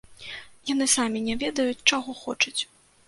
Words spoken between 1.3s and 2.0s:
ведаюць,